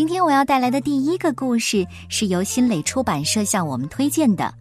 [0.00, 4.54] 今天我要带来的第一个故事是由新蕾出版社向我们推荐的，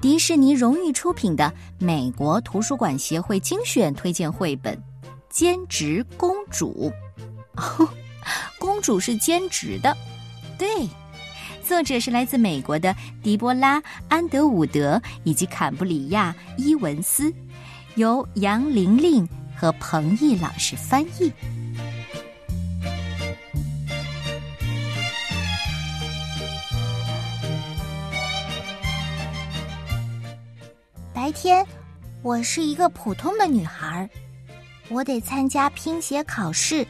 [0.00, 4.72] 迪士尼荣誉出品的美国图书馆协会精选推荐绘本
[5.28, 6.92] 《兼职公主》。
[8.56, 9.96] 公主是兼职的，
[10.56, 10.68] 对。
[11.64, 17.34] 作者是来自美国的迪波拉·安德伍德以及坎布里亚·伊文斯，
[17.96, 21.32] 由杨玲玲和彭毅老师翻译。
[31.24, 31.66] 白天，
[32.20, 34.06] 我是一个普通的女孩，
[34.90, 36.86] 我得参加拼写考试，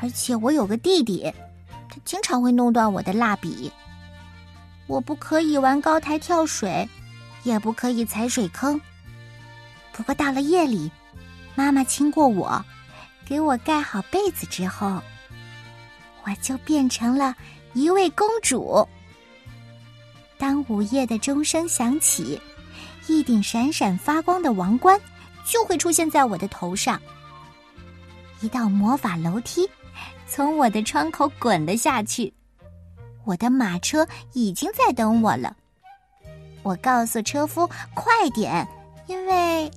[0.00, 1.34] 而且我有个弟弟，
[1.88, 3.68] 他经常会弄断我的蜡笔。
[4.86, 6.88] 我不可以玩高台跳水，
[7.42, 8.80] 也不可以踩水坑。
[9.90, 10.88] 不过到了夜里，
[11.56, 12.64] 妈妈亲过我，
[13.26, 15.02] 给我盖好被子之后，
[16.22, 17.34] 我就变成了
[17.72, 18.86] 一位公主。
[20.38, 22.40] 当午夜的钟声响起。
[23.06, 25.00] 一顶闪闪发光的王冠
[25.44, 27.00] 就会出现在我的头上。
[28.40, 29.68] 一道魔法楼梯
[30.26, 32.32] 从我的窗口滚了下去。
[33.24, 35.54] 我的马车已经在等我了。
[36.62, 38.66] 我告诉车夫快点，
[39.06, 39.70] 因为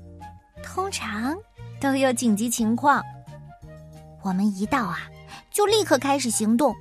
[0.63, 1.37] 通常
[1.79, 3.03] 都有紧急情况。
[4.21, 5.09] 我们一到啊，
[5.51, 6.73] 就立刻开始行动。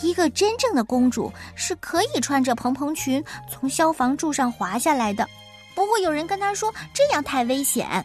[0.00, 5.28] 一个真正的公主是可以穿着蓬蓬裙从消防柱上滑下来的，
[5.74, 8.04] 不会有人跟她说这样太危险。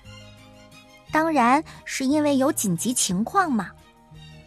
[1.12, 3.72] 当然是因为有紧急情况嘛。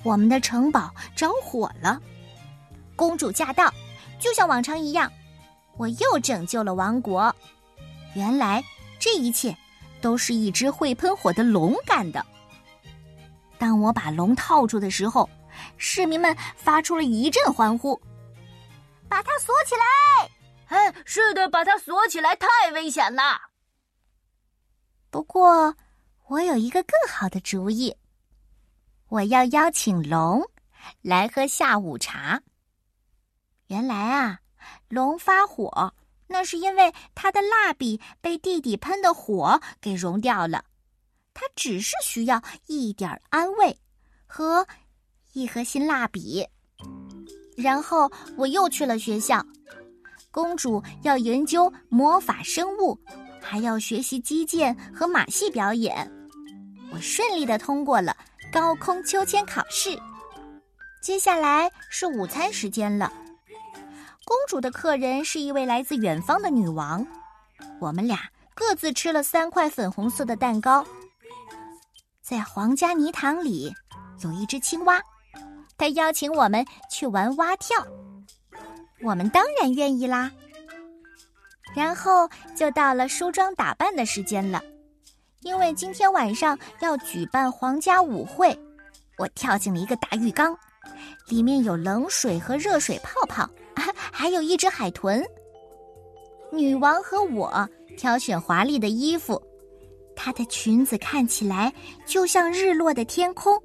[0.02, 2.00] 我们的城堡着火了，
[2.94, 3.72] 公主驾到，
[4.18, 5.10] 就像往常一样，
[5.76, 7.34] 我又拯救了王国。
[8.14, 8.62] 原来
[8.98, 9.56] 这一切
[10.00, 12.24] 都是一只会喷火的龙干的。
[13.58, 15.28] 当我把龙套住的时候。
[15.76, 18.00] 市民们发出了一阵欢呼，
[19.08, 20.30] 把它锁起来！
[20.66, 23.40] 哎，是的，把它锁起来，太危险了。
[25.10, 25.74] 不过，
[26.28, 27.96] 我有一个更好的主意，
[29.08, 30.48] 我要邀请龙
[31.02, 32.40] 来喝下午茶。
[33.66, 34.38] 原来啊，
[34.88, 35.92] 龙发火，
[36.28, 40.64] 那是因为他的蜡笔被弟弟喷的火给融掉了，
[41.34, 43.76] 他只是需要一点安慰
[44.26, 44.64] 和。
[45.32, 46.44] 一盒新蜡笔，
[47.56, 49.44] 然后我又去了学校。
[50.32, 52.98] 公主要研究魔法生物，
[53.40, 56.10] 还要学习击剑和马戏表演。
[56.92, 58.16] 我顺利的通过了
[58.52, 59.96] 高空秋千考试。
[61.00, 63.12] 接下来是午餐时间了。
[64.24, 67.06] 公主的客人是一位来自远方的女王。
[67.80, 70.84] 我们俩各自吃了三块粉红色的蛋糕。
[72.20, 73.72] 在皇家泥塘里
[74.24, 75.00] 有一只青蛙。
[75.80, 77.74] 他邀请我们去玩蛙跳，
[79.02, 80.30] 我们当然愿意啦。
[81.74, 84.62] 然后就到了梳妆打扮的时间了，
[85.40, 88.54] 因为今天晚上要举办皇家舞会。
[89.16, 90.54] 我跳进了一个大浴缸，
[91.28, 93.48] 里面有冷水和热水泡泡，
[94.12, 95.24] 还有一只海豚。
[96.52, 99.42] 女王和我挑选华丽的衣服，
[100.14, 101.72] 她的裙子看起来
[102.04, 103.58] 就像日落的天空，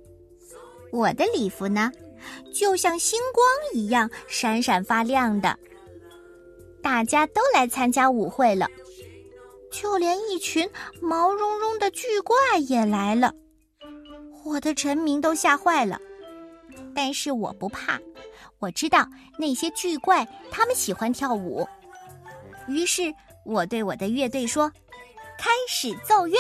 [0.94, 1.92] 我的礼服呢？
[2.54, 5.58] 就像星光一样闪闪发亮的，
[6.82, 8.68] 大家都来参加舞会了，
[9.72, 10.70] 就连一群
[11.02, 12.36] 毛茸茸的巨怪
[12.68, 13.34] 也来了。
[14.44, 16.00] 我的臣民都吓坏了，
[16.94, 18.00] 但是我不怕，
[18.60, 19.08] 我知道
[19.38, 21.68] 那些巨怪他们喜欢跳舞。
[22.68, 23.14] 于是
[23.44, 24.72] 我对我的乐队说
[25.38, 26.38] ：“开始奏乐。”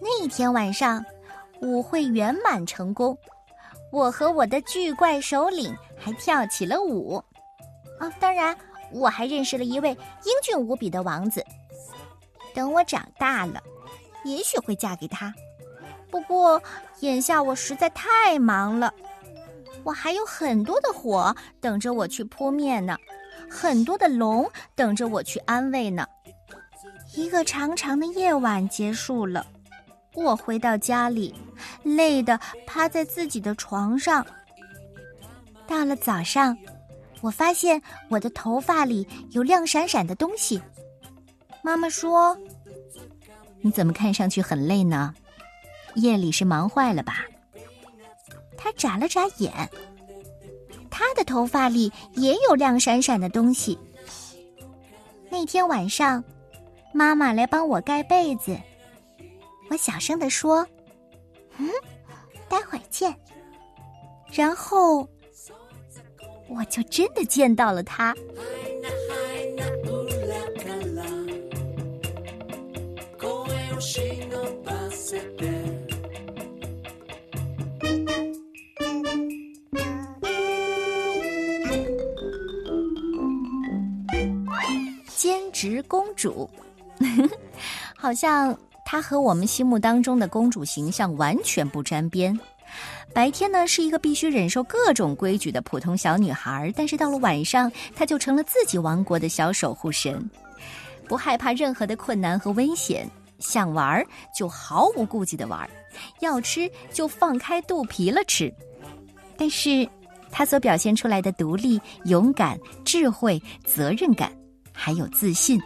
[0.00, 1.04] 那天晚上，
[1.60, 3.16] 舞会圆满成功。
[3.92, 7.22] 我和我的巨怪首领还跳起了舞，
[8.00, 8.56] 啊，当然
[8.90, 11.44] 我还认识了一位英俊无比的王子。
[12.54, 13.62] 等我长大了，
[14.24, 15.32] 也许会嫁给他。
[16.10, 16.60] 不过
[17.00, 18.92] 眼下我实在太忙了，
[19.84, 22.96] 我还有很多的火等着我去扑灭呢，
[23.50, 26.06] 很多的龙等着我去安慰呢。
[27.14, 29.46] 一个长长的夜晚结束了。
[30.14, 31.34] 我回到家里，
[31.82, 34.24] 累得趴在自己的床上。
[35.66, 36.56] 到了早上，
[37.20, 40.60] 我发现我的头发里有亮闪闪的东西。
[41.62, 42.36] 妈妈说
[43.62, 45.14] ：“你怎么看上去很累呢？
[45.94, 47.24] 夜里是忙坏了吧？”
[48.58, 49.52] 他眨了眨眼，
[50.90, 53.78] 他的头发里也有亮闪闪的东西。
[55.30, 56.22] 那天晚上，
[56.92, 58.56] 妈妈来帮我盖被子。
[59.72, 60.66] 我小声地说
[61.56, 61.66] ：“嗯，
[62.46, 63.10] 待会儿见。”
[64.30, 65.08] 然后
[66.46, 68.14] 我就真的见到了他。
[85.16, 86.48] 兼职公主，
[87.96, 88.54] 好像
[88.92, 92.38] 她和我们心目当中的公主形象完全不沾边。
[93.14, 100.30] 白天呢，是一个必须忍受各种规矩的普通小女孩，但是到了晚上，她就成了自己王国的小守护神，
[101.08, 103.08] 不害怕任何的困难和危险，
[103.38, 104.04] 想玩
[104.38, 105.66] 就毫无顾忌的玩，
[106.20, 108.52] 要吃就放开肚皮了吃。
[109.38, 109.88] 但是，
[110.30, 114.30] 她所表现出来的独立、勇敢、智慧、责任感，
[114.70, 115.58] 还有自信，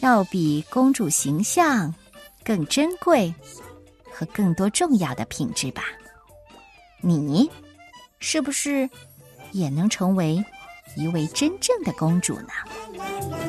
[0.00, 1.94] 要比公主形象
[2.44, 3.34] 更珍贵
[4.12, 5.82] 和更多重要的品质吧。
[7.00, 7.50] 你
[8.20, 8.88] 是不是
[9.52, 10.44] 也能成为
[10.96, 13.47] 一位真正的公主呢？